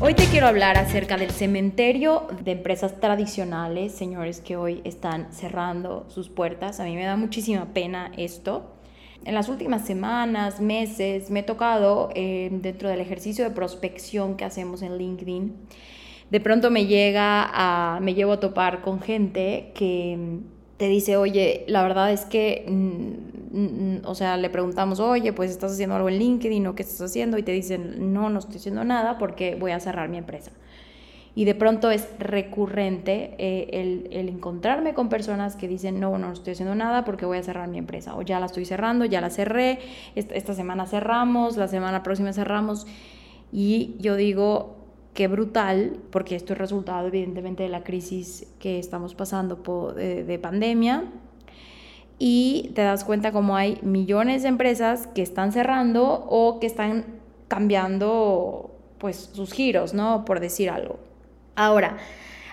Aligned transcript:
Hoy 0.00 0.14
te 0.14 0.26
quiero 0.26 0.46
hablar 0.46 0.78
acerca 0.78 1.16
del 1.16 1.32
cementerio 1.32 2.28
de 2.44 2.52
empresas 2.52 3.00
tradicionales, 3.00 3.90
señores 3.90 4.40
que 4.40 4.56
hoy 4.56 4.80
están 4.84 5.32
cerrando 5.32 6.06
sus 6.08 6.28
puertas. 6.28 6.78
A 6.78 6.84
mí 6.84 6.94
me 6.94 7.04
da 7.04 7.16
muchísima 7.16 7.74
pena 7.74 8.12
esto. 8.16 8.76
En 9.24 9.34
las 9.34 9.48
últimas 9.48 9.84
semanas, 9.84 10.60
meses, 10.60 11.30
me 11.30 11.40
he 11.40 11.42
tocado 11.42 12.10
eh, 12.14 12.48
dentro 12.52 12.88
del 12.88 13.00
ejercicio 13.00 13.42
de 13.42 13.50
prospección 13.50 14.36
que 14.36 14.44
hacemos 14.44 14.82
en 14.82 14.98
LinkedIn. 14.98 15.56
De 16.30 16.40
pronto 16.40 16.70
me 16.70 16.86
llega 16.86 17.50
a, 17.52 17.98
me 17.98 18.14
llevo 18.14 18.34
a 18.34 18.40
topar 18.40 18.82
con 18.82 19.00
gente 19.00 19.72
que 19.74 20.38
te 20.76 20.86
dice, 20.86 21.16
oye, 21.16 21.64
la 21.66 21.82
verdad 21.82 22.12
es 22.12 22.24
que, 22.24 22.64
mm, 22.68 23.37
o 24.04 24.14
sea, 24.14 24.36
le 24.36 24.50
preguntamos, 24.50 25.00
oye, 25.00 25.32
pues 25.32 25.50
estás 25.50 25.72
haciendo 25.72 25.96
algo 25.96 26.08
en 26.08 26.18
LinkedIn 26.18 26.66
o 26.66 26.74
qué 26.74 26.82
estás 26.82 27.00
haciendo, 27.00 27.38
y 27.38 27.42
te 27.42 27.52
dicen, 27.52 28.12
no, 28.12 28.30
no 28.30 28.38
estoy 28.38 28.56
haciendo 28.56 28.84
nada 28.84 29.18
porque 29.18 29.54
voy 29.54 29.72
a 29.72 29.80
cerrar 29.80 30.08
mi 30.08 30.18
empresa. 30.18 30.52
Y 31.38 31.44
de 31.44 31.54
pronto 31.54 31.92
es 31.92 32.08
recurrente 32.18 33.36
eh, 33.38 33.68
el, 33.72 34.08
el, 34.10 34.28
encontrarme 34.28 34.92
con 34.92 35.08
personas 35.08 35.54
que 35.54 35.68
dicen, 35.68 36.00
no, 36.00 36.18
no 36.18 36.32
estoy 36.32 36.54
haciendo 36.54 36.74
nada 36.74 37.04
porque 37.04 37.26
voy 37.26 37.38
a 37.38 37.44
cerrar 37.44 37.68
mi 37.68 37.78
empresa. 37.78 38.16
O 38.16 38.22
ya 38.22 38.40
la 38.40 38.46
estoy 38.46 38.64
cerrando, 38.64 39.04
ya 39.04 39.20
la 39.20 39.30
cerré, 39.30 39.78
esta, 40.16 40.52
semana 40.54 40.86
cerramos, 40.86 41.56
la 41.56 41.68
semana 41.68 42.02
próxima 42.02 42.32
cerramos. 42.32 42.88
Y 43.52 43.94
yo 44.00 44.16
digo, 44.16 44.78
qué 45.14 45.28
brutal, 45.28 46.00
porque 46.10 46.34
esto 46.34 46.54
es 46.54 46.58
resultado 46.58 47.06
evidentemente 47.06 47.62
de 47.62 47.68
la 47.68 47.84
crisis 47.84 48.48
que 48.58 48.80
estamos 48.80 49.14
pasando 49.14 49.62
por, 49.62 49.94
de, 49.94 50.38
pandemia, 50.40 51.04
y 52.18 52.72
te 52.74 52.82
das 52.82 53.04
cuenta 53.04 53.32
como 53.32 53.56
hay 53.56 53.78
millones 53.82 54.42
de 54.42 54.48
empresas 54.48 55.06
que 55.06 55.22
están 55.22 55.52
cerrando 55.52 56.26
o 56.28 56.58
que 56.60 56.66
están 56.66 57.04
cambiando 57.48 58.74
pues 58.98 59.30
sus 59.32 59.52
giros, 59.52 59.94
¿no? 59.94 60.24
Por 60.24 60.40
decir 60.40 60.70
algo. 60.70 60.98
Ahora, 61.54 61.98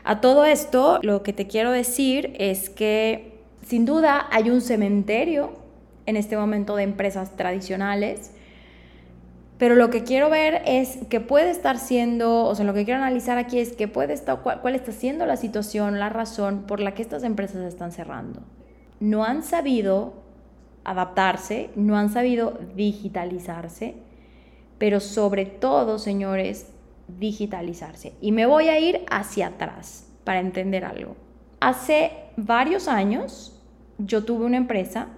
a 0.04 0.22
todo 0.22 0.46
esto, 0.46 1.00
lo 1.02 1.24
que 1.24 1.34
te 1.34 1.48
quiero 1.48 1.72
decir 1.72 2.36
es 2.38 2.70
que 2.70 3.40
sin 3.66 3.86
duda 3.86 4.28
hay 4.32 4.50
un 4.50 4.62
cementerio 4.62 5.54
en 6.06 6.18
este 6.18 6.38
momento 6.38 6.76
de 6.76 6.84
empresas 6.84 7.36
tradicionales 7.36 8.32
pero 9.58 9.76
lo 9.76 9.90
que 9.90 10.04
quiero 10.04 10.30
ver 10.30 10.62
es 10.66 10.98
que 11.10 11.22
puede 11.22 11.50
estar 11.50 11.78
siendo, 11.78 12.44
o 12.44 12.56
sea, 12.56 12.66
lo 12.66 12.74
que 12.74 12.84
quiero 12.84 13.02
analizar 13.02 13.38
aquí 13.38 13.60
es 13.60 13.74
que 13.74 13.88
puede 13.88 14.14
estar, 14.14 14.42
cuál, 14.42 14.76
está 14.76 14.92
siendo 14.92 15.26
la 15.26 15.38
situación, 15.38 15.98
la 15.98 16.10
razón 16.10 16.64
por 16.68 16.82
la 16.82 16.94
que 16.94 17.02
estas 17.02 17.24
empresas 17.24 17.64
están 17.64 17.94
cerrando. 17.94 18.42
No 19.06 19.24
han 19.24 19.44
sabido 19.44 20.14
adaptarse, 20.84 21.70
no 21.76 21.96
han 21.96 22.10
sabido 22.10 22.58
digitalizarse, 22.76 23.94
pero 24.80 25.00
sobre 25.00 25.46
todo, 25.46 26.00
señores, 26.00 26.72
digitalizarse. 27.20 28.14
Y 28.20 28.32
me 28.32 28.48
voy 28.48 28.70
a 28.70 28.80
ir 28.80 29.06
hacia 29.12 29.50
atrás 29.50 30.12
para 30.24 30.40
entender 30.40 30.86
algo. 30.86 31.16
Hace 31.60 32.14
varios 32.36 32.88
años 32.88 33.62
yo 34.00 34.24
tuve 34.24 34.44
una 34.44 34.58
empresa 34.58 35.10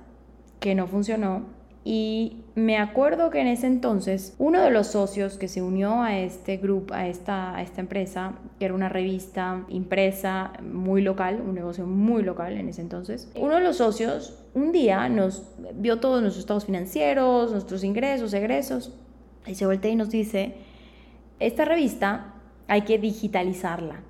que 0.60 0.76
no 0.76 0.88
funcionó, 0.88 1.46
y 1.86 2.44
me 2.58 2.80
acuerdo 2.80 3.30
que 3.30 3.40
en 3.40 3.46
ese 3.46 3.68
entonces 3.68 4.34
uno 4.40 4.64
de 4.64 4.72
los 4.72 4.88
socios 4.88 5.38
que 5.38 5.48
se 5.48 5.62
unió 5.62 6.02
a 6.02 6.18
este 6.18 6.58
grupo, 6.58 6.96
a 6.96 7.08
esta, 7.08 7.56
a 7.56 7.62
esta 7.62 7.82
empresa, 7.82 8.34
que 8.58 8.66
era 8.66 8.74
una 8.74 8.90
revista 8.90 9.64
impresa 9.70 10.54
muy 10.64 11.04
local, 11.04 11.40
un 11.40 11.54
negocio 11.54 11.86
muy 11.86 12.24
local 12.24 12.58
en 12.58 12.68
ese 12.68 12.82
entonces, 12.82 13.32
uno 13.36 13.54
de 13.54 13.62
los 13.62 13.78
socios 13.78 14.40
un 14.56 14.72
día 14.72 15.08
nos 15.08 15.44
vio 15.76 16.00
todos 16.00 16.20
nuestros 16.20 16.42
estados 16.42 16.66
financieros, 16.66 17.52
nuestros 17.52 17.84
ingresos, 17.84 18.34
egresos, 18.34 18.92
y 19.46 19.54
se 19.54 19.68
voltea 19.68 19.92
y 19.92 19.96
nos 19.96 20.10
dice, 20.10 20.56
esta 21.40 21.64
revista 21.64 22.34
hay 22.68 22.82
que 22.82 22.98
digitalizarla 22.98 24.02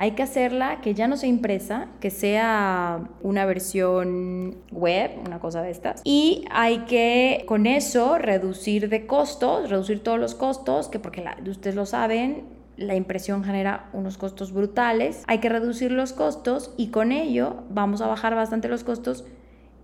hay 0.00 0.12
que 0.12 0.22
hacerla 0.22 0.80
que 0.80 0.94
ya 0.94 1.08
no 1.08 1.16
sea 1.16 1.28
impresa, 1.28 1.88
que 1.98 2.10
sea 2.10 3.08
una 3.20 3.44
versión 3.46 4.56
web, 4.70 5.10
una 5.26 5.40
cosa 5.40 5.60
de 5.60 5.70
estas. 5.72 6.00
Y 6.04 6.44
hay 6.52 6.78
que 6.84 7.42
con 7.46 7.66
eso 7.66 8.16
reducir 8.16 8.88
de 8.88 9.06
costos, 9.06 9.68
reducir 9.68 10.00
todos 10.00 10.20
los 10.20 10.36
costos, 10.36 10.88
que 10.88 11.00
porque 11.00 11.24
ustedes 11.48 11.74
lo 11.74 11.84
saben, 11.84 12.44
la 12.76 12.94
impresión 12.94 13.42
genera 13.42 13.90
unos 13.92 14.18
costos 14.18 14.52
brutales. 14.52 15.24
Hay 15.26 15.38
que 15.38 15.48
reducir 15.48 15.90
los 15.90 16.12
costos 16.12 16.72
y 16.76 16.92
con 16.92 17.10
ello 17.10 17.64
vamos 17.68 18.00
a 18.00 18.06
bajar 18.06 18.36
bastante 18.36 18.68
los 18.68 18.84
costos 18.84 19.24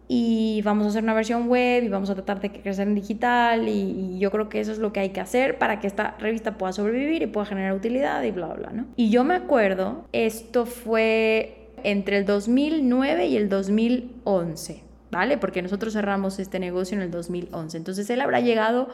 y 0.07 0.61
vamos 0.63 0.85
a 0.87 0.89
hacer 0.91 1.03
una 1.03 1.15
versión 1.15 1.49
web 1.49 1.83
y 1.83 1.89
vamos 1.89 2.11
a 2.11 2.15
tratar 2.15 2.41
de 2.41 2.53
crecer 2.53 2.87
en 2.87 2.95
digital 2.95 3.69
y, 3.69 4.19
yo 4.19 4.31
creo 4.31 4.49
que 4.49 4.61
eso 4.61 4.73
es 4.73 4.79
lo 4.79 4.93
que 4.93 5.01
hay 5.01 5.11
que 5.11 5.21
hacer 5.21 5.59
para 5.59 5.81
que 5.81 5.87
esta 5.87 6.17
revista 6.19 6.57
pueda 6.57 6.73
sobrevivir 6.73 7.23
y 7.23 7.27
pueda 7.27 7.47
generar 7.47 7.75
utilidad 7.75 8.23
y 8.23 8.31
bla, 8.31 8.49
bla, 8.49 8.71
¿no? 8.71 8.87
Y 8.97 9.11
yo 9.11 9.25
me 9.25 9.35
acuerdo, 9.35 10.05
esto 10.13 10.67
fue 10.67 11.71
entre 11.83 12.19
el 12.19 12.27
2009 12.27 13.27
y 13.27 13.37
el 13.37 13.49
2011, 13.49 14.83
¿vale? 15.11 15.39
Porque 15.39 15.63
nosotros 15.63 15.95
cerramos 15.95 16.39
este 16.39 16.59
negocio 16.59 16.97
en 16.97 17.03
el 17.03 17.11
2011, 17.11 17.77
entonces 17.77 18.09
él 18.11 18.21
habrá 18.21 18.41
llegado 18.41 18.89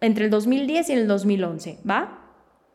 entre 0.00 0.24
el 0.24 0.30
2010 0.30 0.90
y 0.90 0.92
el 0.92 1.06
2011, 1.06 1.78
¿va? 1.88 2.22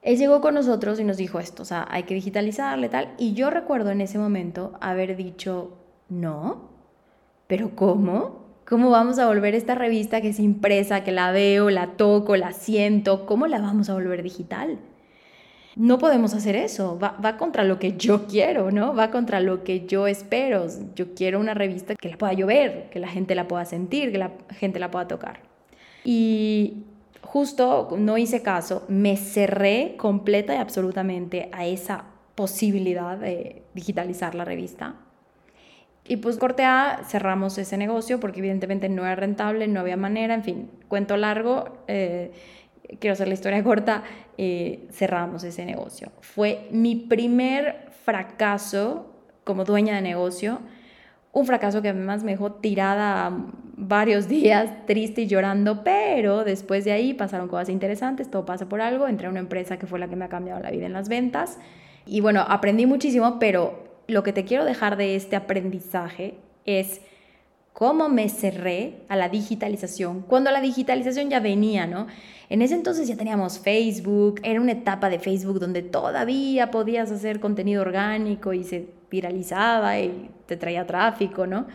Él 0.01 0.17
llegó 0.17 0.41
con 0.41 0.55
nosotros 0.55 0.99
y 0.99 1.03
nos 1.03 1.17
dijo 1.17 1.39
esto, 1.39 1.63
o 1.63 1.65
sea, 1.65 1.87
hay 1.89 2.03
que 2.03 2.13
digitalizarle 2.13 2.89
tal, 2.89 3.13
y 3.17 3.33
yo 3.33 3.49
recuerdo 3.49 3.91
en 3.91 4.01
ese 4.01 4.17
momento 4.17 4.73
haber 4.81 5.15
dicho, 5.15 5.77
no, 6.09 6.70
pero 7.51 7.75
¿cómo? 7.75 8.45
¿Cómo 8.65 8.91
vamos 8.91 9.19
a 9.19 9.27
volver 9.27 9.55
esta 9.55 9.75
revista 9.75 10.21
que 10.21 10.29
es 10.29 10.39
impresa, 10.39 11.03
que 11.03 11.11
la 11.11 11.33
veo, 11.33 11.69
la 11.69 11.97
toco, 11.97 12.37
la 12.37 12.53
siento? 12.53 13.25
¿Cómo 13.25 13.45
la 13.45 13.59
vamos 13.59 13.89
a 13.89 13.93
volver 13.93 14.23
digital? 14.23 14.79
No 15.75 15.97
podemos 15.97 16.33
hacer 16.33 16.55
eso, 16.55 16.97
va, 16.97 17.17
va, 17.23 17.35
contra 17.35 17.65
lo 17.65 17.77
que 17.77 17.97
yo 17.97 18.25
quiero, 18.25 18.71
¿no? 18.71 18.95
Va 18.95 19.11
contra 19.11 19.41
lo 19.41 19.65
que 19.65 19.85
yo 19.85 20.07
espero. 20.07 20.67
Yo 20.95 21.13
quiero 21.13 21.41
una 21.41 21.53
revista 21.53 21.93
que 21.95 22.11
la 22.11 22.17
pueda 22.17 22.31
yo 22.31 22.47
ver, 22.47 22.89
que 22.89 23.01
la 23.01 23.09
gente 23.09 23.35
la 23.35 23.49
pueda 23.49 23.65
sentir, 23.65 24.13
que 24.13 24.17
la 24.17 24.31
gente 24.51 24.79
la 24.79 24.89
pueda 24.89 25.09
tocar. 25.09 25.41
Y 26.05 26.85
justo 27.21 27.89
no 27.97 28.17
hice 28.17 28.41
caso, 28.41 28.85
me 28.87 29.17
cerré 29.17 29.95
completa 29.97 30.55
y 30.55 30.57
absolutamente 30.57 31.49
a 31.51 31.65
esa 31.65 32.05
posibilidad 32.33 33.17
de 33.17 33.63
digitalizar 33.73 34.35
la 34.35 34.45
revista. 34.45 34.95
Y 36.07 36.17
pues 36.17 36.37
corte 36.37 36.63
cerramos 37.05 37.57
ese 37.57 37.77
negocio 37.77 38.19
porque 38.19 38.39
evidentemente 38.39 38.89
no 38.89 39.05
era 39.05 39.15
rentable, 39.15 39.67
no 39.67 39.79
había 39.79 39.97
manera, 39.97 40.33
en 40.33 40.43
fin, 40.43 40.71
cuento 40.87 41.15
largo, 41.15 41.83
eh, 41.87 42.31
quiero 42.99 43.13
hacer 43.13 43.27
la 43.27 43.35
historia 43.35 43.63
corta, 43.63 44.03
eh, 44.37 44.87
cerramos 44.91 45.43
ese 45.43 45.65
negocio. 45.65 46.11
Fue 46.21 46.67
mi 46.71 46.95
primer 46.95 47.91
fracaso 48.03 49.13
como 49.43 49.63
dueña 49.63 49.95
de 49.95 50.01
negocio, 50.01 50.59
un 51.33 51.45
fracaso 51.45 51.81
que 51.81 51.89
además 51.89 52.23
me 52.23 52.31
dejó 52.31 52.53
tirada 52.53 53.31
varios 53.77 54.27
días, 54.27 54.85
triste 54.85 55.21
y 55.21 55.27
llorando, 55.27 55.83
pero 55.83 56.43
después 56.43 56.83
de 56.83 56.91
ahí 56.91 57.13
pasaron 57.13 57.47
cosas 57.47 57.69
interesantes, 57.69 58.29
todo 58.29 58.45
pasa 58.45 58.67
por 58.67 58.81
algo, 58.81 59.07
entré 59.07 59.27
a 59.27 59.29
una 59.29 59.39
empresa 59.39 59.77
que 59.77 59.85
fue 59.85 59.99
la 59.99 60.07
que 60.07 60.15
me 60.15 60.25
ha 60.25 60.29
cambiado 60.29 60.59
la 60.61 60.71
vida 60.71 60.87
en 60.87 60.93
las 60.93 61.09
ventas 61.09 61.59
y 62.05 62.21
bueno, 62.21 62.43
aprendí 62.47 62.85
muchísimo, 62.85 63.37
pero 63.39 63.90
lo 64.07 64.23
que 64.23 64.33
te 64.33 64.45
quiero 64.45 64.65
dejar 64.65 64.97
de 64.97 65.15
este 65.15 65.35
aprendizaje 65.35 66.35
es 66.65 67.01
cómo 67.73 68.09
me 68.09 68.29
cerré 68.29 68.97
a 69.07 69.15
la 69.15 69.29
digitalización, 69.29 70.21
cuando 70.21 70.51
la 70.51 70.61
digitalización 70.61 71.29
ya 71.29 71.39
venía, 71.39 71.87
¿no? 71.87 72.07
En 72.49 72.61
ese 72.61 72.75
entonces 72.75 73.07
ya 73.07 73.15
teníamos 73.15 73.59
Facebook, 73.59 74.41
era 74.43 74.59
una 74.59 74.73
etapa 74.73 75.09
de 75.09 75.19
Facebook 75.19 75.59
donde 75.59 75.81
todavía 75.81 76.69
podías 76.69 77.11
hacer 77.11 77.39
contenido 77.39 77.81
orgánico 77.81 78.51
y 78.53 78.63
se 78.63 78.87
viralizaba 79.09 79.99
y 79.99 80.29
te 80.45 80.57
traía 80.57 80.85
tráfico, 80.85 81.47
¿no? 81.47 81.67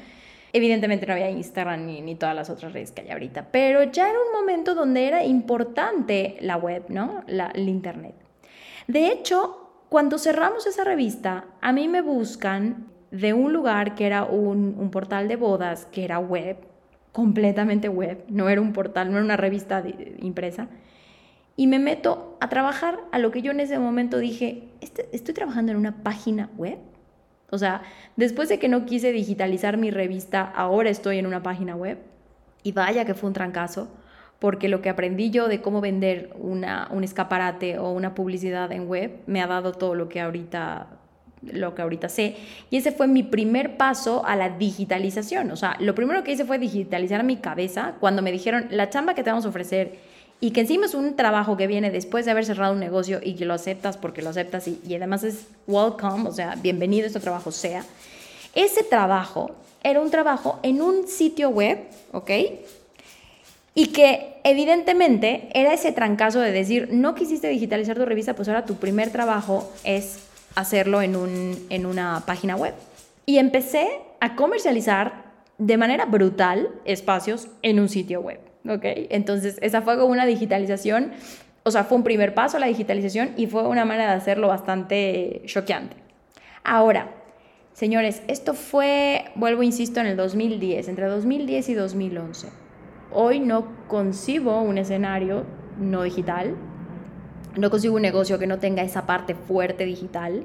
Evidentemente 0.53 1.07
no 1.07 1.15
había 1.15 1.31
Instagram 1.31 1.87
ni, 1.87 2.01
ni 2.03 2.15
todas 2.15 2.35
las 2.35 2.51
otras 2.51 2.73
redes 2.73 2.93
que 2.93 3.03
hay 3.03 3.11
ahorita, 3.11 3.49
pero 3.51 3.83
ya 3.85 4.09
era 4.11 4.19
un 4.19 4.39
momento 4.39 4.75
donde 4.75 5.07
era 5.07 5.25
importante 5.25 6.37
la 6.41 6.57
web, 6.57 6.85
¿no? 6.89 7.25
La, 7.27 7.51
el 7.55 7.69
Internet. 7.69 8.15
De 8.87 9.09
hecho, 9.09 9.66
cuando 9.89 10.19
cerramos 10.19 10.67
esa 10.67 10.85
revista, 10.85 11.45
a 11.61 11.73
mí 11.73 11.89
me 11.89 12.03
buscan 12.03 12.87
de 13.11 13.33
un 13.33 13.53
lugar 13.53 13.95
que 13.95 14.07
era 14.07 14.25
un, 14.25 14.91
portal 14.91 15.29
de 15.29 15.37
bodas, 15.37 15.87
que 15.87 16.05
era 16.05 16.19
web, 16.19 16.57
completamente 17.13 17.89
web, 17.89 18.25
no 18.29 18.49
era 18.49 18.61
un 18.61 18.73
portal, 18.73 19.11
no 19.11 19.17
era 19.17 19.25
una 19.25 19.37
revista 19.37 19.83
impresa, 20.19 20.69
y 21.57 21.67
me 21.67 21.79
meto 21.79 22.37
a 22.41 22.49
trabajar 22.49 23.01
a 23.13 23.19
lo 23.19 23.31
que 23.31 23.41
yo 23.43 23.53
en 23.53 23.61
ese 23.61 23.79
momento 23.79 24.19
dije, 24.19 24.69
este, 24.81 25.09
estoy 25.13 25.33
trabajando 25.35 25.73
en 25.73 25.79
una 25.79 26.03
página 26.03 26.51
web. 26.57 26.79
O 27.51 27.57
sea, 27.57 27.83
después 28.17 28.49
de 28.49 28.59
que 28.59 28.69
no 28.69 28.85
quise 28.85 29.13
digitalizar 29.13 29.79
mi 29.79 29.91
revista, 29.91 30.43
ahora 30.43 30.91
estoy 30.91 31.19
en 31.19 31.27
una 31.27 31.43
página 31.43 31.75
web 31.75 31.99
y 32.63 32.73
vaya 32.73 33.07
que 33.07 33.15
fue 33.15 33.29
un 33.29 33.35
trancazo, 33.35 33.89
porque 34.39 34.69
lo 34.69 34.83
que 34.83 34.89
aprendí 34.89 35.31
yo 35.31 35.49
de 35.49 35.61
cómo 35.61 35.81
vender 35.81 36.31
una, 36.39 36.89
un 36.91 37.05
escaparate 37.05 37.79
o 37.79 37.91
una 37.91 38.15
publicidad 38.15 38.71
en 38.73 38.87
web 38.89 39.19
me 39.27 39.41
ha 39.41 39.47
dado 39.47 39.73
todo 39.73 39.95
lo 39.95 40.09
que 40.09 40.21
ahorita 40.21 40.89
lo 41.43 41.75
que 41.75 41.83
ahorita 41.83 42.09
sé. 42.09 42.37
Y 42.71 42.77
ese 42.77 42.93
fue 42.93 43.07
mi 43.07 43.23
primer 43.23 43.77
paso 43.77 44.25
a 44.27 44.37
la 44.37 44.51
digitalización. 44.51 45.51
O 45.53 45.57
sea, 45.57 45.77
lo 45.81 45.95
primero 45.95 46.25
que 46.25 46.33
hice 46.33 46.45
fue 46.45 46.59
digitalizar 46.59 47.23
mi 47.25 47.37
cabeza 47.37 47.95
cuando 48.01 48.23
me 48.23 48.33
dijeron, 48.33 48.67
la 48.71 48.91
chamba 48.91 49.15
que 49.15 49.23
te 49.23 49.31
vamos 49.31 49.45
a 49.45 49.51
ofrecer 49.51 49.99
y 50.41 50.51
que 50.51 50.63
encima 50.63 50.87
es 50.87 50.95
un 50.95 51.17
trabajo 51.17 51.57
que 51.57 51.67
viene 51.67 51.91
después 51.91 52.25
de 52.25 52.33
haber 52.33 52.45
cerrado 52.45 52.73
un 52.73 52.81
negocio 52.81 53.21
y 53.23 53.35
que 53.35 53.45
lo 53.45 53.55
aceptas 53.55 53.97
porque 53.97 54.23
lo 54.23 54.31
aceptas 54.31 54.69
y, 54.69 54.81
y 54.87 54.95
además 54.95 55.25
es 55.25 55.47
welcome, 55.67 56.29
o 56.29 56.33
sea, 56.33 56.57
bienvenido 56.57 57.07
este 57.07 57.21
trabajo 57.21 57.53
sea. 57.53 57.85
Ese 58.55 58.83
trabajo 58.83 59.53
era 59.83 60.01
un 60.01 60.11
trabajo 60.11 60.59
en 60.63 60.83
un 60.83 61.07
sitio 61.07 61.51
web, 61.51 61.79
¿ok? 62.13 62.31
Y 63.79 63.89
que 63.89 64.41
evidentemente 64.43 65.51
era 65.53 65.75
ese 65.75 65.93
trancazo 65.93 66.41
de 66.41 66.51
decir, 66.51 66.89
no 66.93 67.15
quisiste 67.15 67.47
digitalizar 67.47 67.95
tu 67.95 68.07
revista, 68.07 68.35
pues 68.35 68.49
ahora 68.49 68.65
tu 68.65 68.77
primer 68.77 69.11
trabajo 69.11 69.71
es 69.85 70.21
hacerlo 70.55 71.03
en, 71.03 71.15
un, 71.15 71.67
en 71.69 71.85
una 71.85 72.23
página 72.25 72.57
web. 72.57 72.73
Y 73.27 73.37
empecé 73.37 73.87
a 74.19 74.35
comercializar 74.35 75.27
de 75.59 75.77
manera 75.77 76.07
brutal 76.07 76.71
espacios 76.87 77.49
en 77.61 77.79
un 77.79 77.91
sitio 77.91 78.23
web. 78.23 78.41
¿ok? 78.67 78.83
Entonces, 79.11 79.59
esa 79.61 79.83
fue 79.83 79.99
como 79.99 80.11
una 80.11 80.25
digitalización, 80.25 81.13
o 81.63 81.71
sea, 81.71 81.85
fue 81.85 81.99
un 81.99 82.05
primer 82.05 82.33
paso 82.33 82.57
a 82.57 82.61
la 82.61 82.69
digitalización 82.69 83.33
y 83.37 83.47
fue 83.47 83.69
una 83.69 83.85
manera 83.85 84.13
de 84.13 84.17
hacerlo 84.17 84.49
bastante 84.49 85.43
choqueante. 85.45 85.97
Ahora, 86.65 87.11
señores, 87.75 88.23
esto 88.27 88.55
fue, 88.55 89.27
vuelvo, 89.35 89.63
insisto, 89.63 90.01
en 90.01 90.07
el 90.07 90.17
2010, 90.17 90.89
entre 90.89 91.09
2010 91.09 91.69
y 91.69 91.75
2011. 91.75 92.66
Hoy 93.19 93.41
no 93.41 93.65
concibo 93.89 94.61
un 94.61 94.77
escenario 94.77 95.45
no 95.81 96.03
digital, 96.03 96.55
no 97.57 97.71
consigo 97.71 97.97
un 97.97 98.03
negocio 98.03 98.39
que 98.39 98.47
no 98.47 98.59
tenga 98.59 98.83
esa 98.83 99.07
parte 99.07 99.35
fuerte 99.35 99.87
digital. 99.87 100.45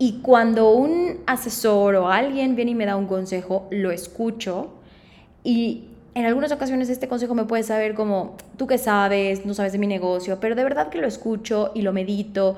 Y 0.00 0.18
cuando 0.20 0.72
un 0.72 1.20
asesor 1.28 1.94
o 1.94 2.08
alguien 2.08 2.56
viene 2.56 2.72
y 2.72 2.74
me 2.74 2.84
da 2.84 2.96
un 2.96 3.06
consejo, 3.06 3.68
lo 3.70 3.92
escucho 3.92 4.72
y 5.44 5.84
en 6.16 6.26
algunas 6.26 6.50
ocasiones 6.50 6.90
este 6.90 7.06
consejo 7.06 7.36
me 7.36 7.44
puede 7.44 7.62
saber 7.62 7.94
como, 7.94 8.38
tú 8.56 8.66
que 8.66 8.76
sabes, 8.76 9.46
no 9.46 9.54
sabes 9.54 9.70
de 9.70 9.78
mi 9.78 9.86
negocio, 9.86 10.40
pero 10.40 10.56
de 10.56 10.64
verdad 10.64 10.88
que 10.88 10.98
lo 10.98 11.06
escucho 11.06 11.70
y 11.76 11.82
lo 11.82 11.92
medito 11.92 12.56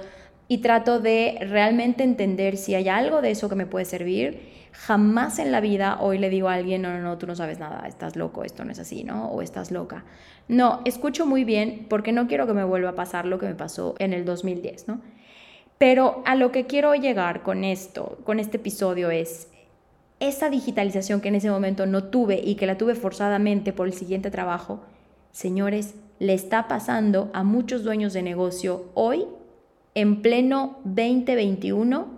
y 0.49 0.59
trato 0.59 0.99
de 0.99 1.37
realmente 1.43 2.05
entender 2.05 2.57
si 2.57 2.75
hay 2.75 2.89
algo 2.89 3.21
de 3.21 3.33
eso 3.33 3.51
que 3.51 3.55
me 3.55 3.67
puede 3.67 3.85
servir. 3.85 4.66
Jamás 4.79 5.39
en 5.39 5.53
la 5.53 5.61
vida 5.61 5.99
hoy 6.01 6.19
le 6.19 6.29
digo 6.31 6.49
a 6.49 6.55
alguien, 6.55 6.83
no, 6.83 6.91
no, 6.91 7.01
no, 7.01 7.19
tú 7.19 7.27
no 7.27 7.35
sabes 7.35 7.59
nada, 7.59 7.87
estás 7.89 8.15
loco, 8.15 8.45
esto 8.45 8.65
no 8.65 8.73
es 8.73 8.79
así, 8.79 9.05
¿no? 9.05 9.27
O 9.31 9.43
estás 9.43 9.71
loca. 9.71 10.05
No, 10.49 10.83
escucho 10.85 11.27
muy 11.27 11.45
bien 11.45 11.87
porque 11.89 12.13
no 12.13 12.29
quiero 12.29 12.47
que 12.47 12.53
me 12.53 12.63
vuelva 12.63 12.91
a 12.91 12.95
pasar 12.95 13.27
lo 13.27 13.39
que 13.39 13.47
me 13.47 13.55
pasó 13.55 13.95
en 13.99 14.13
el 14.13 14.25
2010, 14.25 14.87
¿no? 14.87 15.01
Pero 15.79 16.23
a 16.25 16.35
lo 16.37 16.53
que 16.53 16.67
quiero 16.67 16.95
llegar 16.95 17.43
con 17.43 17.65
esto, 17.65 18.19
con 18.25 18.39
este 18.39 18.59
episodio 18.59 19.11
es 19.11 19.49
esa 20.21 20.49
digitalización 20.49 21.21
que 21.21 21.29
en 21.29 21.35
ese 21.35 21.51
momento 21.51 21.87
no 21.87 22.05
tuve 22.05 22.41
y 22.43 22.55
que 22.55 22.67
la 22.67 22.79
tuve 22.79 22.95
forzadamente 22.95 23.73
por 23.73 23.87
el 23.87 23.93
siguiente 23.93 24.31
trabajo, 24.31 24.81
señores, 25.33 25.95
le 26.19 26.33
está 26.33 26.69
pasando 26.69 27.31
a 27.35 27.45
muchos 27.45 27.83
dueños 27.83 28.13
de 28.13 28.23
negocio 28.23 28.87
hoy, 28.95 29.27
en 29.95 30.23
pleno 30.23 30.79
2021, 30.85 32.16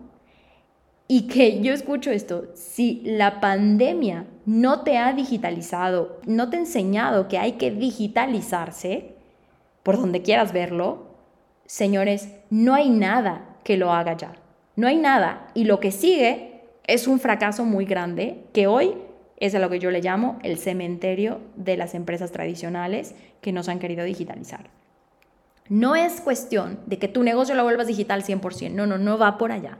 y 1.10 1.26
que 1.26 1.62
yo 1.62 1.72
escucho 1.72 2.10
esto, 2.10 2.48
si 2.54 3.00
la 3.02 3.40
pandemia 3.40 4.26
no 4.44 4.82
te 4.82 4.98
ha 4.98 5.14
digitalizado, 5.14 6.20
no 6.26 6.50
te 6.50 6.56
ha 6.56 6.60
enseñado 6.60 7.28
que 7.28 7.38
hay 7.38 7.52
que 7.52 7.70
digitalizarse, 7.70 9.14
por 9.82 9.96
donde 9.96 10.20
quieras 10.20 10.52
verlo, 10.52 11.06
señores, 11.64 12.28
no 12.50 12.74
hay 12.74 12.90
nada 12.90 13.56
que 13.64 13.78
lo 13.78 13.90
haga 13.90 14.18
ya. 14.18 14.34
No 14.76 14.86
hay 14.86 14.96
nada. 14.96 15.48
Y 15.54 15.64
lo 15.64 15.80
que 15.80 15.92
sigue 15.92 16.60
es 16.86 17.08
un 17.08 17.20
fracaso 17.20 17.64
muy 17.64 17.86
grande 17.86 18.44
que 18.52 18.66
hoy 18.66 18.94
es 19.38 19.54
a 19.54 19.58
lo 19.60 19.70
que 19.70 19.78
yo 19.78 19.90
le 19.90 20.02
llamo 20.02 20.38
el 20.42 20.58
cementerio 20.58 21.40
de 21.56 21.78
las 21.78 21.94
empresas 21.94 22.32
tradicionales 22.32 23.14
que 23.40 23.52
nos 23.52 23.68
han 23.70 23.78
querido 23.78 24.04
digitalizar. 24.04 24.68
No 25.70 25.96
es 25.96 26.20
cuestión 26.20 26.80
de 26.86 26.98
que 26.98 27.08
tu 27.08 27.22
negocio 27.22 27.54
lo 27.54 27.64
vuelvas 27.64 27.86
digital 27.86 28.24
100%, 28.24 28.72
no, 28.72 28.86
no, 28.86 28.98
no 28.98 29.18
va 29.18 29.38
por 29.38 29.52
allá. 29.52 29.78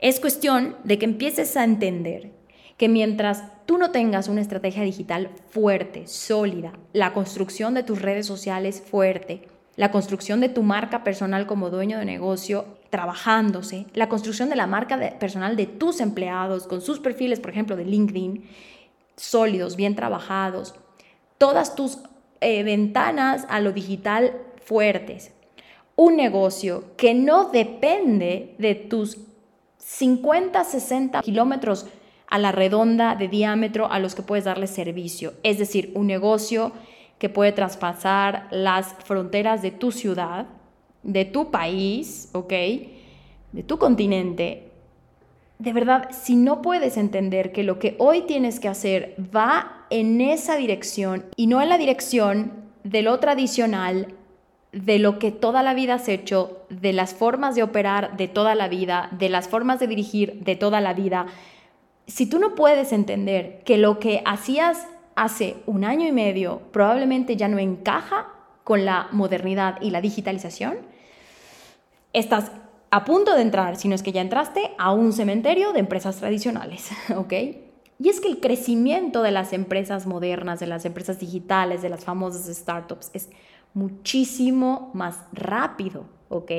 Es 0.00 0.18
cuestión 0.18 0.76
de 0.82 0.98
que 0.98 1.04
empieces 1.04 1.56
a 1.58 1.64
entender 1.64 2.32
que 2.78 2.88
mientras 2.88 3.44
tú 3.66 3.76
no 3.76 3.90
tengas 3.90 4.28
una 4.28 4.40
estrategia 4.40 4.82
digital 4.82 5.28
fuerte, 5.50 6.06
sólida, 6.06 6.72
la 6.94 7.12
construcción 7.12 7.74
de 7.74 7.82
tus 7.82 8.00
redes 8.00 8.26
sociales 8.26 8.80
fuerte, 8.80 9.42
la 9.76 9.90
construcción 9.90 10.40
de 10.40 10.48
tu 10.48 10.62
marca 10.62 11.04
personal 11.04 11.46
como 11.46 11.68
dueño 11.68 11.98
de 11.98 12.06
negocio 12.06 12.64
trabajándose, 12.88 13.84
la 13.92 14.08
construcción 14.08 14.48
de 14.48 14.56
la 14.56 14.66
marca 14.66 15.18
personal 15.18 15.54
de 15.54 15.66
tus 15.66 16.00
empleados 16.00 16.66
con 16.66 16.80
sus 16.80 16.98
perfiles, 16.98 17.38
por 17.38 17.50
ejemplo, 17.50 17.76
de 17.76 17.84
LinkedIn, 17.84 18.48
sólidos, 19.16 19.76
bien 19.76 19.94
trabajados, 19.94 20.74
todas 21.36 21.74
tus 21.74 21.98
eh, 22.40 22.62
ventanas 22.62 23.46
a 23.50 23.60
lo 23.60 23.72
digital 23.72 24.32
fuertes, 24.64 25.32
un 25.94 26.16
negocio 26.16 26.84
que 26.96 27.12
no 27.12 27.50
depende 27.50 28.54
de 28.56 28.74
tus 28.74 29.18
50, 29.80 30.62
60 30.62 31.22
kilómetros 31.22 31.86
a 32.28 32.38
la 32.38 32.52
redonda 32.52 33.16
de 33.16 33.28
diámetro 33.28 33.90
a 33.90 33.98
los 33.98 34.14
que 34.14 34.22
puedes 34.22 34.44
darle 34.44 34.66
servicio. 34.68 35.34
Es 35.42 35.58
decir, 35.58 35.90
un 35.94 36.06
negocio 36.06 36.72
que 37.18 37.28
puede 37.28 37.52
traspasar 37.52 38.46
las 38.50 38.94
fronteras 39.04 39.62
de 39.62 39.72
tu 39.72 39.90
ciudad, 39.92 40.46
de 41.02 41.24
tu 41.24 41.50
país. 41.50 42.30
De 43.52 43.62
tu 43.62 43.78
continente. 43.78 44.70
De 45.58 45.72
verdad, 45.72 46.08
si 46.12 46.36
no 46.36 46.62
puedes 46.62 46.96
entender 46.96 47.52
que 47.52 47.64
lo 47.64 47.78
que 47.78 47.96
hoy 47.98 48.22
tienes 48.22 48.60
que 48.60 48.68
hacer 48.68 49.16
va 49.34 49.86
en 49.90 50.20
esa 50.20 50.56
dirección 50.56 51.26
y 51.36 51.48
no 51.48 51.60
en 51.60 51.68
la 51.68 51.76
dirección 51.76 52.52
de 52.84 53.02
lo 53.02 53.18
tradicional, 53.18 54.14
de 54.72 54.98
lo 54.98 55.18
que 55.18 55.32
toda 55.32 55.62
la 55.62 55.74
vida 55.74 55.94
has 55.94 56.08
hecho, 56.08 56.62
de 56.68 56.92
las 56.92 57.14
formas 57.14 57.54
de 57.54 57.62
operar 57.62 58.16
de 58.16 58.28
toda 58.28 58.54
la 58.54 58.68
vida, 58.68 59.08
de 59.12 59.28
las 59.28 59.48
formas 59.48 59.80
de 59.80 59.88
dirigir 59.88 60.40
de 60.44 60.56
toda 60.56 60.80
la 60.80 60.94
vida, 60.94 61.26
si 62.06 62.26
tú 62.26 62.38
no 62.38 62.54
puedes 62.54 62.92
entender 62.92 63.62
que 63.64 63.78
lo 63.78 63.98
que 63.98 64.22
hacías 64.24 64.86
hace 65.14 65.56
un 65.66 65.84
año 65.84 66.06
y 66.06 66.12
medio 66.12 66.62
probablemente 66.72 67.36
ya 67.36 67.48
no 67.48 67.58
encaja 67.58 68.28
con 68.64 68.84
la 68.84 69.08
modernidad 69.12 69.80
y 69.80 69.90
la 69.90 70.00
digitalización, 70.00 70.78
estás 72.12 72.52
a 72.90 73.04
punto 73.04 73.34
de 73.34 73.42
entrar, 73.42 73.76
si 73.76 73.88
no 73.88 73.94
es 73.94 74.02
que 74.02 74.12
ya 74.12 74.20
entraste, 74.20 74.72
a 74.78 74.92
un 74.92 75.12
cementerio 75.12 75.72
de 75.72 75.80
empresas 75.80 76.16
tradicionales, 76.16 76.90
¿ok? 77.16 77.32
Y 78.02 78.08
es 78.08 78.20
que 78.20 78.28
el 78.28 78.40
crecimiento 78.40 79.22
de 79.22 79.30
las 79.30 79.52
empresas 79.52 80.06
modernas, 80.06 80.58
de 80.58 80.66
las 80.66 80.84
empresas 80.84 81.20
digitales, 81.20 81.82
de 81.82 81.90
las 81.90 82.04
famosas 82.04 82.46
startups, 82.46 83.10
es 83.12 83.28
muchísimo 83.74 84.90
más 84.94 85.24
rápido, 85.32 86.04
¿ok? 86.28 86.50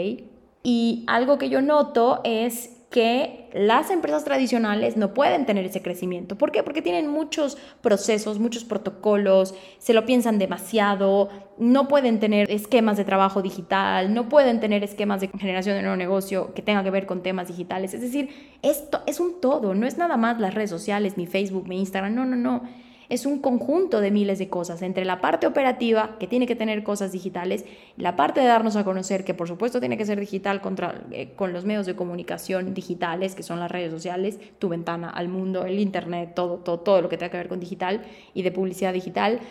Y 0.63 1.03
algo 1.07 1.37
que 1.37 1.49
yo 1.49 1.61
noto 1.61 2.21
es 2.23 2.81
que 2.91 3.49
las 3.53 3.89
empresas 3.89 4.25
tradicionales 4.25 4.97
no 4.97 5.13
pueden 5.13 5.45
tener 5.45 5.65
ese 5.65 5.81
crecimiento. 5.81 6.37
¿Por 6.37 6.51
qué? 6.51 6.61
Porque 6.61 6.81
tienen 6.81 7.07
muchos 7.07 7.57
procesos, 7.79 8.37
muchos 8.37 8.65
protocolos, 8.65 9.55
se 9.77 9.93
lo 9.93 10.05
piensan 10.05 10.37
demasiado, 10.39 11.29
no 11.57 11.87
pueden 11.87 12.19
tener 12.19 12.51
esquemas 12.51 12.97
de 12.97 13.05
trabajo 13.05 13.41
digital, 13.41 14.13
no 14.13 14.27
pueden 14.27 14.59
tener 14.59 14.83
esquemas 14.83 15.21
de 15.21 15.29
generación 15.29 15.77
de 15.77 15.83
nuevo 15.83 15.95
negocio 15.95 16.53
que 16.53 16.61
tenga 16.61 16.83
que 16.83 16.91
ver 16.91 17.05
con 17.05 17.23
temas 17.23 17.47
digitales. 17.47 17.93
Es 17.93 18.01
decir, 18.01 18.57
esto 18.61 19.01
es 19.07 19.21
un 19.21 19.39
todo, 19.39 19.73
no 19.73 19.87
es 19.87 19.97
nada 19.97 20.17
más 20.17 20.39
las 20.41 20.53
redes 20.53 20.69
sociales, 20.69 21.15
mi 21.15 21.27
Facebook, 21.27 21.69
mi 21.69 21.79
Instagram, 21.79 22.13
no, 22.13 22.25
no, 22.25 22.35
no 22.35 22.90
es 23.11 23.25
un 23.25 23.39
conjunto 23.39 23.99
de 23.99 24.09
miles 24.09 24.39
de 24.39 24.47
cosas, 24.47 24.81
entre 24.81 25.03
la 25.03 25.19
parte 25.19 25.45
operativa, 25.45 26.15
que 26.17 26.27
tiene 26.27 26.47
que 26.47 26.55
tener 26.55 26.81
cosas 26.81 27.11
digitales, 27.11 27.65
la 27.97 28.15
parte 28.15 28.39
de 28.39 28.47
darnos 28.47 28.77
a 28.77 28.85
conocer, 28.85 29.25
que 29.25 29.33
por 29.33 29.49
supuesto 29.49 29.81
tiene 29.81 29.97
que 29.97 30.05
ser 30.05 30.17
digital 30.17 30.61
contra, 30.61 31.03
eh, 31.11 31.33
con 31.35 31.51
los 31.51 31.65
medios 31.65 31.85
de 31.85 31.93
comunicación 31.93 32.73
digitales, 32.73 33.35
que 33.35 33.43
son 33.43 33.59
las 33.59 33.69
redes 33.69 33.91
sociales, 33.91 34.39
tu 34.59 34.69
ventana 34.69 35.09
al 35.09 35.27
mundo, 35.27 35.65
el 35.65 35.77
Internet, 35.77 36.31
todo, 36.33 36.59
todo, 36.59 36.79
todo 36.79 37.01
lo 37.01 37.09
que 37.09 37.17
tenga 37.17 37.31
que 37.31 37.37
ver 37.37 37.49
con 37.49 37.59
digital 37.59 38.01
y 38.33 38.43
de 38.43 38.51
publicidad 38.53 38.93
digital. 38.93 39.41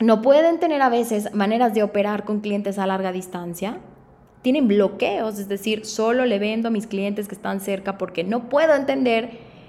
No 0.00 0.22
pueden 0.22 0.58
tener 0.58 0.80
a 0.80 0.88
veces 0.88 1.34
maneras 1.34 1.74
de 1.74 1.82
operar 1.82 2.24
con 2.24 2.40
clientes 2.40 2.78
a 2.78 2.86
larga 2.86 3.12
distancia, 3.12 3.80
tienen 4.40 4.66
bloqueos, 4.66 5.38
es 5.38 5.48
decir, 5.48 5.84
solo 5.84 6.24
le 6.24 6.38
vendo 6.38 6.68
a 6.68 6.70
mis 6.70 6.86
clientes 6.86 7.28
que 7.28 7.34
están 7.34 7.60
cerca 7.60 7.98
porque 7.98 8.24
no 8.24 8.48
puedo 8.48 8.74
entender 8.74 9.28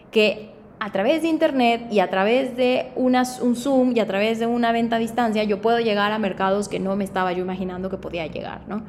que 0.09 0.54
a 0.79 0.91
través 0.91 1.21
de 1.21 1.27
Internet 1.29 1.87
y 1.91 1.99
a 1.99 2.09
través 2.09 2.55
de 2.55 2.91
un 2.95 3.55
Zoom 3.55 3.95
y 3.95 3.99
a 3.99 4.07
través 4.07 4.39
de 4.39 4.47
una 4.47 4.71
venta 4.71 4.97
a 4.97 4.99
distancia, 4.99 5.43
yo 5.43 5.61
puedo 5.61 5.79
llegar 5.79 6.11
a 6.11 6.19
mercados 6.19 6.67
que 6.67 6.79
no 6.79 6.95
me 6.95 7.03
estaba 7.03 7.31
yo 7.33 7.43
imaginando 7.43 7.89
que 7.89 7.97
podía 7.97 8.27
llegar, 8.27 8.61
¿no? 8.67 8.83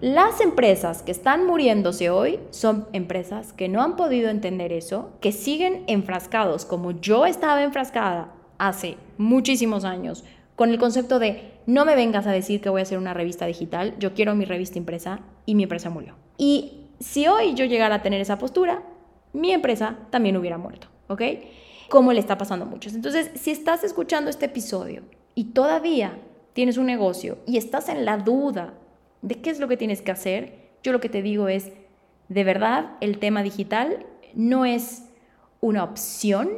Las 0.00 0.42
empresas 0.42 1.02
que 1.02 1.10
están 1.10 1.46
muriéndose 1.46 2.10
hoy 2.10 2.38
son 2.50 2.86
empresas 2.92 3.54
que 3.54 3.68
no 3.68 3.82
han 3.82 3.96
podido 3.96 4.28
entender 4.28 4.70
eso, 4.72 5.12
que 5.20 5.32
siguen 5.32 5.84
enfrascados 5.86 6.66
como 6.66 6.90
yo 6.90 7.24
estaba 7.24 7.62
enfrascada 7.62 8.34
hace 8.58 8.98
muchísimos 9.16 9.86
años 9.86 10.24
con 10.54 10.70
el 10.70 10.78
concepto 10.78 11.18
de 11.18 11.52
no 11.66 11.84
me 11.84 11.94
vengas 11.94 12.26
a 12.26 12.32
decir 12.32 12.60
que 12.60 12.70
voy 12.70 12.80
a 12.80 12.82
hacer 12.82 12.98
una 12.98 13.14
revista 13.14 13.46
digital, 13.46 13.94
yo 13.98 14.14
quiero 14.14 14.34
mi 14.34 14.44
revista 14.44 14.78
impresa 14.78 15.20
y 15.44 15.54
mi 15.54 15.64
empresa 15.64 15.90
murió. 15.90 16.14
Y 16.38 16.88
si 16.98 17.28
hoy 17.28 17.54
yo 17.54 17.66
llegara 17.66 17.96
a 17.96 18.02
tener 18.02 18.20
esa 18.20 18.38
postura, 18.38 18.82
mi 19.36 19.52
empresa 19.52 19.98
también 20.10 20.36
hubiera 20.36 20.58
muerto, 20.58 20.88
¿ok? 21.08 21.22
Como 21.88 22.12
le 22.12 22.20
está 22.20 22.36
pasando 22.38 22.64
a 22.64 22.68
muchos. 22.68 22.94
Entonces, 22.94 23.30
si 23.34 23.50
estás 23.50 23.84
escuchando 23.84 24.30
este 24.30 24.46
episodio 24.46 25.02
y 25.34 25.52
todavía 25.52 26.18
tienes 26.52 26.78
un 26.78 26.86
negocio 26.86 27.38
y 27.46 27.58
estás 27.58 27.88
en 27.88 28.04
la 28.04 28.16
duda 28.16 28.74
de 29.22 29.36
qué 29.36 29.50
es 29.50 29.60
lo 29.60 29.68
que 29.68 29.76
tienes 29.76 30.02
que 30.02 30.10
hacer, 30.10 30.70
yo 30.82 30.92
lo 30.92 31.00
que 31.00 31.08
te 31.08 31.22
digo 31.22 31.48
es, 31.48 31.70
de 32.28 32.44
verdad, 32.44 32.92
el 33.00 33.18
tema 33.18 33.42
digital 33.42 34.06
no 34.34 34.64
es 34.64 35.04
una 35.60 35.84
opción 35.84 36.48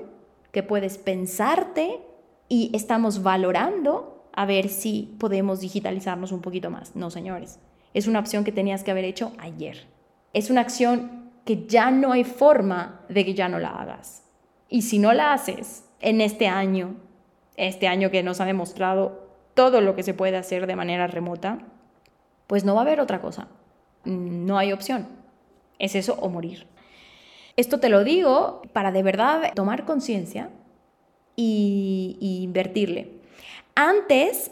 que 0.52 0.62
puedes 0.62 0.98
pensarte 0.98 2.00
y 2.48 2.70
estamos 2.72 3.22
valorando 3.22 4.30
a 4.32 4.46
ver 4.46 4.68
si 4.68 5.16
podemos 5.18 5.60
digitalizarnos 5.60 6.32
un 6.32 6.40
poquito 6.40 6.70
más. 6.70 6.94
No, 6.94 7.10
señores, 7.10 7.58
es 7.92 8.06
una 8.06 8.20
opción 8.20 8.44
que 8.44 8.52
tenías 8.52 8.84
que 8.84 8.90
haber 8.90 9.04
hecho 9.04 9.32
ayer. 9.38 9.86
Es 10.32 10.50
una 10.50 10.60
acción 10.60 11.27
que 11.48 11.64
ya 11.66 11.90
no 11.90 12.12
hay 12.12 12.24
forma 12.24 13.00
de 13.08 13.24
que 13.24 13.32
ya 13.32 13.48
no 13.48 13.58
la 13.58 13.70
hagas. 13.70 14.22
Y 14.68 14.82
si 14.82 14.98
no 14.98 15.14
la 15.14 15.32
haces 15.32 15.82
en 15.98 16.20
este 16.20 16.46
año, 16.46 16.96
este 17.56 17.88
año 17.88 18.10
que 18.10 18.22
nos 18.22 18.42
ha 18.42 18.44
demostrado 18.44 19.30
todo 19.54 19.80
lo 19.80 19.96
que 19.96 20.02
se 20.02 20.12
puede 20.12 20.36
hacer 20.36 20.66
de 20.66 20.76
manera 20.76 21.06
remota, 21.06 21.60
pues 22.48 22.66
no 22.66 22.74
va 22.74 22.82
a 22.82 22.84
haber 22.84 23.00
otra 23.00 23.22
cosa. 23.22 23.48
No 24.04 24.58
hay 24.58 24.74
opción. 24.74 25.08
Es 25.78 25.94
eso 25.94 26.18
o 26.20 26.28
morir. 26.28 26.66
Esto 27.56 27.80
te 27.80 27.88
lo 27.88 28.04
digo 28.04 28.60
para 28.74 28.92
de 28.92 29.02
verdad 29.02 29.54
tomar 29.54 29.86
conciencia 29.86 30.50
y, 31.34 32.42
invertirle. 32.42 33.22
Antes 33.74 34.50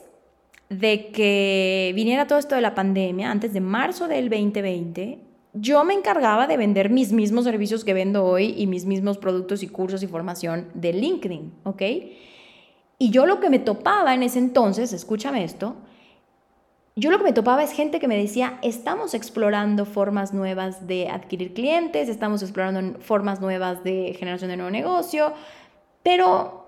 de 0.71 1.09
que 1.09 1.93
viniera 1.95 2.27
todo 2.27 2.39
esto 2.39 2.55
de 2.55 2.63
la 2.63 2.75
pandemia, 2.75 3.31
antes 3.31 3.53
de 3.53 3.61
marzo 3.61 4.09
del 4.09 4.31
2020, 4.31 5.26
yo 5.59 5.85
me 5.85 5.95
encargaba 5.95 6.47
de 6.47 6.57
vender 6.57 6.91
mis 6.91 7.13
mismos 7.13 7.45
servicios 7.45 7.85
que 7.85 7.95
vendo 7.95 8.25
hoy 8.25 8.55
y 8.57 8.67
mis 8.67 8.85
mismos 8.85 9.17
productos 9.17 9.63
y 9.63 9.69
cursos 9.69 10.03
y 10.03 10.07
formación 10.07 10.69
de 10.75 10.93
LinkedIn, 10.93 11.53
¿ok? 11.65 11.83
Y 12.99 13.11
yo 13.11 13.27
lo 13.27 13.41
que 13.41 13.51
me 13.51 13.59
topaba 13.59 14.15
en 14.15 14.23
ese 14.23 14.39
entonces, 14.39 14.93
escúchame 14.93 15.45
esto, 15.45 15.77
yo 16.95 17.11
lo 17.11 17.19
que 17.19 17.25
me 17.25 17.33
topaba 17.33 17.63
es 17.63 17.73
gente 17.73 18.01
que 18.01 18.09
me 18.09 18.17
decía, 18.17 18.59
estamos 18.63 19.15
explorando 19.15 19.85
formas 19.85 20.33
nuevas 20.33 20.87
de 20.87 21.09
adquirir 21.09 21.53
clientes, 21.53 22.09
estamos 22.09 22.43
explorando 22.43 22.99
formas 23.01 23.41
nuevas 23.41 23.83
de 23.85 24.15
generación 24.19 24.51
de 24.51 24.57
nuevo 24.57 24.71
negocio, 24.71 25.33
pero 26.03 26.67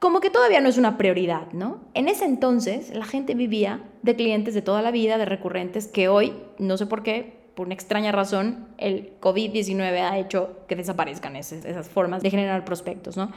como 0.00 0.20
que 0.20 0.30
todavía 0.30 0.60
no 0.60 0.68
es 0.68 0.78
una 0.78 0.98
prioridad, 0.98 1.52
¿no? 1.52 1.80
En 1.94 2.08
ese 2.08 2.24
entonces 2.24 2.94
la 2.94 3.04
gente 3.04 3.34
vivía 3.34 3.84
de 4.02 4.16
clientes 4.16 4.54
de 4.54 4.62
toda 4.62 4.82
la 4.82 4.90
vida, 4.90 5.18
de 5.18 5.24
recurrentes, 5.24 5.86
que 5.86 6.08
hoy, 6.08 6.32
no 6.58 6.76
sé 6.76 6.86
por 6.86 7.02
qué, 7.02 7.39
por 7.54 7.66
una 7.66 7.74
extraña 7.74 8.12
razón, 8.12 8.68
el 8.78 9.12
COVID-19 9.20 9.80
ha 10.00 10.18
hecho 10.18 10.58
que 10.68 10.76
desaparezcan 10.76 11.36
esas, 11.36 11.64
esas 11.64 11.88
formas 11.88 12.22
de 12.22 12.30
generar 12.30 12.64
prospectos, 12.64 13.16
¿no? 13.16 13.32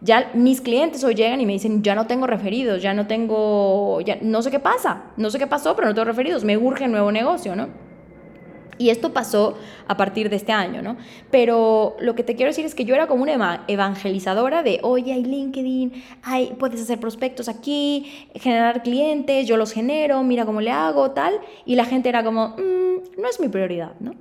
Ya 0.00 0.30
mis 0.34 0.60
clientes 0.60 1.02
hoy 1.04 1.14
llegan 1.14 1.40
y 1.40 1.46
me 1.46 1.54
dicen, 1.54 1.82
ya 1.82 1.94
no 1.94 2.06
tengo 2.06 2.26
referidos, 2.26 2.82
ya 2.82 2.92
no 2.92 3.06
tengo, 3.06 4.00
ya 4.02 4.18
no 4.20 4.42
sé 4.42 4.50
qué 4.50 4.60
pasa, 4.60 5.04
no 5.16 5.30
sé 5.30 5.38
qué 5.38 5.46
pasó, 5.46 5.74
pero 5.74 5.88
no 5.88 5.94
tengo 5.94 6.04
referidos, 6.04 6.44
me 6.44 6.58
urge 6.58 6.86
nuevo 6.86 7.10
negocio, 7.10 7.56
¿no? 7.56 7.68
Y 8.78 8.90
esto 8.90 9.12
pasó 9.12 9.56
a 9.88 9.96
partir 9.96 10.28
de 10.30 10.36
este 10.36 10.52
año, 10.52 10.82
¿no? 10.82 10.96
Pero 11.30 11.96
lo 12.00 12.14
que 12.14 12.22
te 12.22 12.36
quiero 12.36 12.50
decir 12.50 12.64
es 12.64 12.74
que 12.74 12.84
yo 12.84 12.94
era 12.94 13.06
como 13.06 13.22
una 13.22 13.64
evangelizadora 13.68 14.62
de, 14.62 14.80
oye, 14.82 15.12
hay 15.12 15.24
LinkedIn, 15.24 16.04
hay, 16.22 16.54
puedes 16.58 16.80
hacer 16.80 17.00
prospectos 17.00 17.48
aquí, 17.48 18.28
generar 18.34 18.82
clientes, 18.82 19.46
yo 19.46 19.56
los 19.56 19.72
genero, 19.72 20.22
mira 20.22 20.44
cómo 20.44 20.60
le 20.60 20.70
hago, 20.70 21.10
tal. 21.12 21.40
Y 21.64 21.76
la 21.76 21.84
gente 21.84 22.08
era 22.08 22.22
como, 22.22 22.48
mm, 22.50 23.20
no 23.20 23.28
es 23.28 23.40
mi 23.40 23.48
prioridad, 23.48 23.94
¿no? 24.00 24.14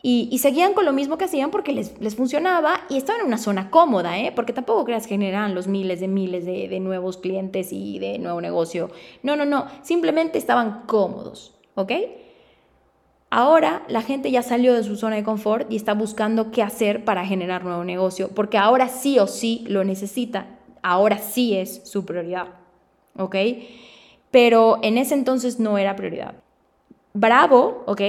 Y, 0.00 0.38
seguían 0.38 0.74
con 0.74 0.84
lo 0.84 0.92
mismo 0.92 1.18
que 1.18 1.24
hacían 1.24 1.50
porque 1.50 1.72
les, 1.72 2.00
les, 2.00 2.14
funcionaba 2.14 2.82
y 2.88 2.96
estaban 2.96 3.22
en 3.22 3.26
una 3.26 3.36
zona 3.36 3.68
cómoda, 3.68 4.16
¿eh? 4.16 4.32
porque 4.34 4.52
tampoco 4.52 4.84
creas 4.84 5.08
que 5.08 5.14
generan 5.14 5.56
los 5.56 5.66
miles 5.66 5.98
de 5.98 6.06
miles 6.06 6.46
de, 6.46 6.68
de, 6.68 6.78
nuevos 6.78 7.16
clientes 7.16 7.72
y 7.72 7.98
de 7.98 8.20
nuevo 8.20 8.40
negocio. 8.40 8.90
No, 9.24 9.34
no, 9.34 9.44
no, 9.44 9.66
simplemente 9.82 10.38
estaban 10.38 10.84
cómodos, 10.86 11.58
¿ok? 11.74 11.92
Ahora 13.30 13.82
la 13.88 14.02
gente 14.02 14.30
ya 14.30 14.42
salió 14.42 14.74
de 14.74 14.84
su 14.84 14.96
zona 14.96 15.16
de 15.16 15.24
confort 15.24 15.70
y 15.70 15.76
está 15.76 15.94
buscando 15.94 16.50
qué 16.50 16.62
hacer 16.62 17.04
para 17.04 17.26
generar 17.26 17.64
nuevo 17.64 17.84
negocio, 17.84 18.30
porque 18.34 18.58
ahora 18.58 18.88
sí 18.88 19.18
o 19.18 19.26
sí 19.26 19.64
lo 19.68 19.84
necesita, 19.84 20.46
ahora 20.82 21.18
sí 21.18 21.56
es 21.56 21.82
su 21.84 22.06
prioridad, 22.06 22.46
¿ok? 23.16 23.36
Pero 24.30 24.78
en 24.82 24.96
ese 24.98 25.14
entonces 25.14 25.60
no 25.60 25.76
era 25.78 25.96
prioridad. 25.96 26.34
Bravo, 27.12 27.82
¿ok? 27.86 28.02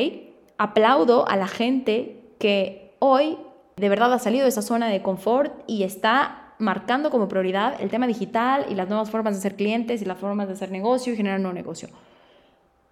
aplaudo 0.60 1.28
a 1.28 1.38
la 1.38 1.48
gente 1.48 2.22
que 2.38 2.94
hoy 3.00 3.38
de 3.78 3.90
verdad 3.90 4.14
ha 4.14 4.20
salido 4.20 4.44
de 4.44 4.50
esa 4.50 4.62
zona 4.62 4.90
de 4.90 5.02
confort 5.02 5.54
y 5.66 5.84
está 5.84 6.54
marcando 6.60 7.10
como 7.10 7.30
prioridad 7.30 7.82
el 7.82 7.90
tema 7.90 8.06
digital 8.06 8.66
y 8.70 8.76
las 8.76 8.90
nuevas 8.90 9.10
formas 9.10 9.34
de 9.36 9.42
ser 9.42 9.56
clientes 9.56 10.02
y 10.02 10.06
las 10.06 10.18
formas 10.18 10.48
de 10.48 10.54
hacer 10.54 10.70
negocio 10.70 11.14
y 11.14 11.16
generar 11.16 11.40
nuevo 11.40 11.56
negocio. 11.56 11.88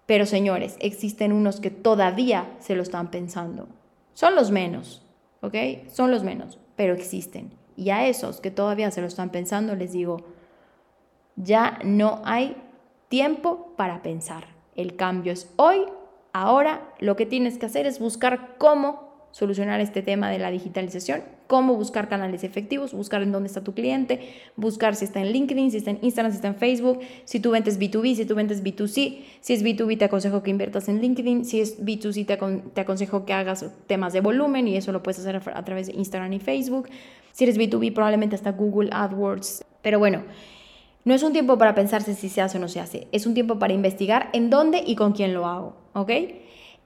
Pero 0.08 0.26
señores, 0.26 0.76
existen 0.80 1.32
unos 1.32 1.60
que 1.60 1.70
todavía 1.70 2.50
se 2.58 2.74
lo 2.74 2.82
están 2.82 3.12
pensando. 3.12 3.68
Son 4.14 4.34
los 4.34 4.50
menos, 4.50 5.06
¿ok? 5.40 5.54
Son 5.88 6.10
los 6.10 6.24
menos, 6.24 6.58
pero 6.74 6.94
existen. 6.94 7.52
Y 7.76 7.90
a 7.90 8.08
esos 8.08 8.40
que 8.40 8.50
todavía 8.50 8.90
se 8.90 9.00
lo 9.00 9.06
están 9.06 9.30
pensando 9.30 9.76
les 9.76 9.92
digo, 9.92 10.24
ya 11.36 11.78
no 11.84 12.22
hay 12.24 12.56
tiempo 13.08 13.74
para 13.76 14.02
pensar. 14.02 14.48
El 14.74 14.96
cambio 14.96 15.32
es 15.32 15.48
hoy 15.54 15.84
Ahora 16.32 16.88
lo 17.00 17.16
que 17.16 17.26
tienes 17.26 17.58
que 17.58 17.66
hacer 17.66 17.86
es 17.86 17.98
buscar 17.98 18.56
cómo 18.58 19.26
solucionar 19.30 19.80
este 19.80 20.02
tema 20.02 20.30
de 20.30 20.38
la 20.38 20.50
digitalización, 20.50 21.24
cómo 21.48 21.74
buscar 21.74 22.08
canales 22.08 22.44
efectivos, 22.44 22.92
buscar 22.92 23.22
en 23.22 23.32
dónde 23.32 23.48
está 23.48 23.64
tu 23.64 23.74
cliente, 23.74 24.20
buscar 24.54 24.94
si 24.94 25.06
está 25.06 25.20
en 25.20 25.32
LinkedIn, 25.32 25.72
si 25.72 25.78
está 25.78 25.90
en 25.90 25.98
Instagram, 26.02 26.30
si 26.30 26.36
está 26.36 26.48
en 26.48 26.54
Facebook, 26.54 27.00
si 27.24 27.40
tú 27.40 27.50
vendes 27.50 27.80
B2B, 27.80 28.14
si 28.14 28.26
tú 28.26 28.36
vendes 28.36 28.62
B2C, 28.62 29.18
si 29.40 29.52
es 29.54 29.64
B2B 29.64 29.98
te 29.98 30.04
aconsejo 30.04 30.42
que 30.42 30.50
inviertas 30.50 30.88
en 30.88 31.00
LinkedIn, 31.00 31.46
si 31.46 31.60
es 31.60 31.82
B2C 31.82 32.70
te, 32.72 32.80
aconsejo 32.80 33.24
que 33.24 33.32
hagas 33.32 33.64
temas 33.86 34.12
de 34.12 34.20
volumen 34.20 34.68
y 34.68 34.76
eso 34.76 34.92
lo 34.92 35.02
puedes 35.02 35.18
hacer 35.18 35.36
a 35.36 35.64
través 35.64 35.88
de 35.88 35.94
Instagram 35.94 36.34
y 36.34 36.38
Facebook, 36.38 36.88
si 37.32 37.44
eres 37.44 37.58
B2B 37.58 37.94
probablemente 37.94 38.36
hasta 38.36 38.52
Google 38.52 38.90
AdWords, 38.92 39.64
pero 39.80 39.98
bueno, 39.98 40.24
no 41.04 41.14
es 41.14 41.22
un 41.22 41.32
tiempo 41.32 41.56
para 41.56 41.74
pensarse 41.74 42.14
si 42.14 42.28
se 42.28 42.42
hace 42.42 42.58
o 42.58 42.60
no 42.60 42.68
se 42.68 42.80
hace, 42.80 43.08
es 43.10 43.24
un 43.24 43.32
tiempo 43.32 43.58
para 43.58 43.72
investigar 43.72 44.28
en 44.34 44.50
dónde 44.50 44.82
y 44.86 44.96
con 44.96 45.12
quién 45.12 45.32
lo 45.32 45.46
hago, 45.46 45.76
¿ok? 45.94 46.10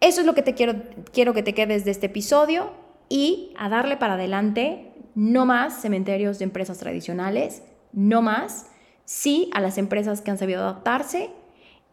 Eso 0.01 0.21
es 0.21 0.27
lo 0.27 0.35
que 0.35 0.43
te 0.43 0.55
quiero, 0.55 0.75
quiero 1.13 1.35
que 1.35 1.43
te 1.43 1.53
quedes 1.53 1.85
de 1.85 1.91
este 1.91 2.07
episodio 2.07 2.71
y 3.09 3.53
a 3.59 3.69
darle 3.69 3.97
para 3.97 4.15
adelante, 4.15 4.93
no 5.15 5.47
más 5.47 5.81
cementerios 5.81 6.39
de 6.39 6.45
empresas 6.45 6.79
tradicionales, 6.79 7.63
no 7.93 8.23
más, 8.23 8.67
sí 9.05 9.51
a 9.53 9.61
las 9.61 9.79
empresas 9.79 10.21
que 10.21 10.31
han 10.31 10.39
sabido 10.39 10.63
adaptarse 10.63 11.31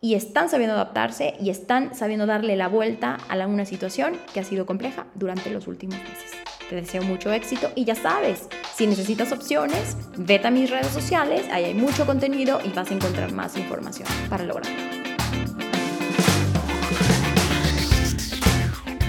y 0.01 0.15
están 0.15 0.49
sabiendo 0.49 0.75
adaptarse 0.75 1.35
y 1.39 1.49
están 1.49 1.93
sabiendo 1.93 2.25
darle 2.25 2.55
la 2.55 2.67
vuelta 2.67 3.17
a 3.27 3.47
una 3.47 3.65
situación 3.65 4.17
que 4.33 4.39
ha 4.39 4.43
sido 4.43 4.65
compleja 4.65 5.07
durante 5.15 5.49
los 5.49 5.67
últimos 5.67 5.97
meses. 5.97 6.31
Te 6.69 6.75
deseo 6.75 7.01
mucho 7.01 7.33
éxito 7.33 7.71
y 7.75 7.83
ya 7.83 7.95
sabes, 7.95 8.47
si 8.75 8.85
necesitas 8.85 9.31
opciones, 9.31 9.97
vete 10.17 10.47
a 10.47 10.51
mis 10.51 10.69
redes 10.69 10.91
sociales, 10.91 11.47
ahí 11.51 11.65
hay 11.65 11.73
mucho 11.73 12.05
contenido 12.05 12.59
y 12.63 12.69
vas 12.69 12.91
a 12.91 12.93
encontrar 12.93 13.33
más 13.33 13.57
información 13.57 14.07
para 14.29 14.43
lograrlo. 14.43 14.77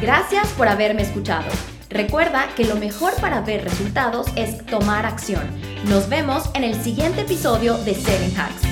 Gracias 0.01 0.49
por 0.55 0.67
haberme 0.67 1.03
escuchado. 1.03 1.51
Recuerda 1.91 2.49
que 2.57 2.65
lo 2.65 2.77
mejor 2.77 3.15
para 3.21 3.41
ver 3.41 3.65
resultados 3.65 4.29
es 4.37 4.65
tomar 4.65 5.07
acción. 5.07 5.43
Nos 5.87 6.09
vemos 6.09 6.49
en 6.55 6.63
el 6.63 6.81
siguiente 6.81 7.23
episodio 7.23 7.77
de 7.79 7.95
Seven 7.97 8.33
Hacks. 8.39 8.70